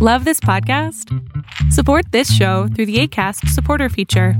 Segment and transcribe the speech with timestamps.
[0.00, 1.12] Love this podcast?
[1.72, 4.34] Support this show through the ACAST supporter feature.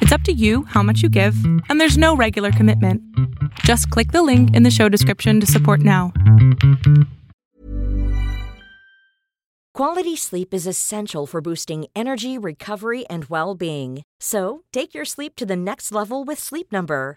[0.00, 1.36] It's up to you how much you give,
[1.68, 3.00] and there's no regular commitment.
[3.60, 6.12] Just click the link in the show description to support now.
[9.74, 14.02] Quality sleep is essential for boosting energy, recovery, and well being.
[14.18, 17.16] So, take your sleep to the next level with Sleep Number.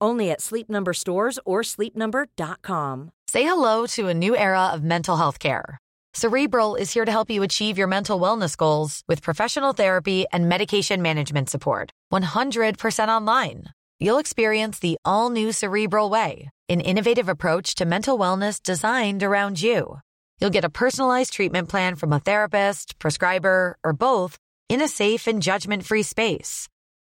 [0.00, 3.10] Only at Sleep Number stores or sleepnumber.com.
[3.28, 5.78] Say hello to a new era of mental health care.
[6.14, 10.48] Cerebral is here to help you achieve your mental wellness goals with professional therapy and
[10.48, 11.90] medication management support.
[12.12, 13.64] 100% online.
[14.00, 19.60] You'll experience the all new Cerebral Way, an innovative approach to mental wellness designed around
[19.60, 20.00] you.
[20.40, 25.26] You'll get a personalized treatment plan from a therapist, prescriber, or both in a safe
[25.26, 26.68] and judgment free space.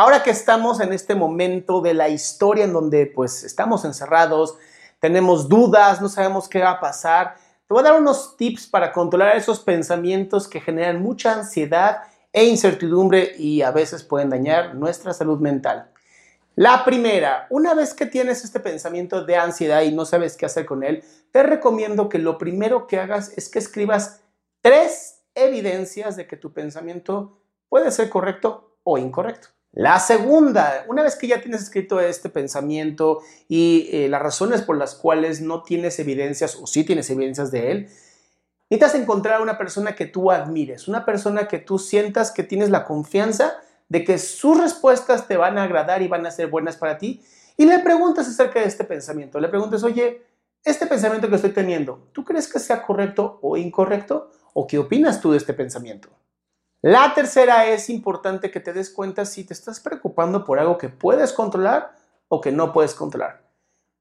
[0.00, 4.56] Ahora que estamos en este momento de la historia en donde pues estamos encerrados,
[5.00, 7.34] tenemos dudas, no sabemos qué va a pasar,
[7.66, 12.44] te voy a dar unos tips para controlar esos pensamientos que generan mucha ansiedad e
[12.44, 15.90] incertidumbre y a veces pueden dañar nuestra salud mental.
[16.54, 20.64] La primera, una vez que tienes este pensamiento de ansiedad y no sabes qué hacer
[20.64, 21.02] con él,
[21.32, 24.20] te recomiendo que lo primero que hagas es que escribas
[24.60, 29.57] tres evidencias de que tu pensamiento puede ser correcto o incorrecto.
[29.72, 34.76] La segunda, una vez que ya tienes escrito este pensamiento y eh, las razones por
[34.76, 37.88] las cuales no tienes evidencias o sí tienes evidencias de él,
[38.70, 42.84] necesitas encontrar una persona que tú admires, una persona que tú sientas que tienes la
[42.84, 43.58] confianza
[43.88, 47.22] de que sus respuestas te van a agradar y van a ser buenas para ti
[47.56, 49.38] y le preguntas acerca de este pensamiento.
[49.38, 50.22] Le preguntas, oye,
[50.64, 54.30] este pensamiento que estoy teniendo, ¿tú crees que sea correcto o incorrecto?
[54.54, 56.08] ¿O qué opinas tú de este pensamiento?
[56.82, 60.88] La tercera es importante que te des cuenta si te estás preocupando por algo que
[60.88, 61.96] puedes controlar
[62.28, 63.42] o que no puedes controlar.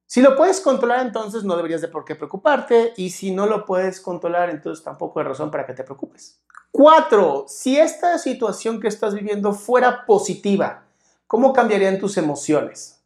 [0.05, 3.65] Si lo puedes controlar, entonces no deberías de por qué preocuparte y si no lo
[3.65, 6.39] puedes controlar, entonces tampoco hay razón para que te preocupes.
[6.69, 10.83] Cuatro, si esta situación que estás viviendo fuera positiva,
[11.25, 13.01] ¿cómo cambiarían tus emociones?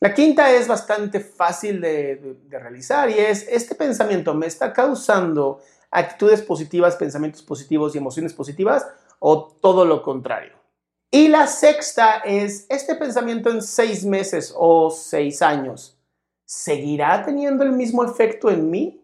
[0.00, 5.62] La quinta es bastante fácil de, de realizar y es, este pensamiento me está causando
[5.90, 8.86] actitudes positivas, pensamientos positivos y emociones positivas
[9.26, 10.52] o todo lo contrario.
[11.10, 15.96] Y la sexta es este pensamiento en seis meses o seis años.
[16.44, 19.00] ¿Seguirá teniendo el mismo efecto en mí?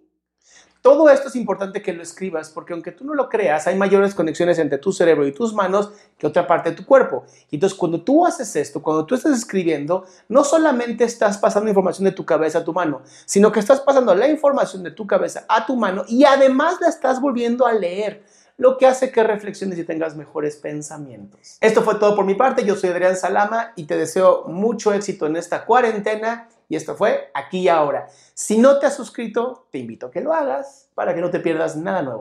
[0.83, 4.15] Todo esto es importante que lo escribas porque aunque tú no lo creas, hay mayores
[4.15, 7.25] conexiones entre tu cerebro y tus manos que otra parte de tu cuerpo.
[7.51, 12.05] Y entonces cuando tú haces esto, cuando tú estás escribiendo, no solamente estás pasando información
[12.05, 15.47] de tu cabeza a tu mano, sino que estás pasando la información de tu cabeza
[15.49, 18.23] a tu mano y además la estás volviendo a leer
[18.61, 21.57] lo que hace que reflexiones y tengas mejores pensamientos.
[21.63, 25.27] Esto fue todo por mi parte, yo soy Adrián Salama y te deseo mucho éxito
[25.27, 28.09] en esta cuarentena y esto fue aquí y ahora.
[28.35, 31.41] Si no te has suscrito, te invito a que lo hagas para que no te
[31.41, 32.21] pierdas nada nuevo.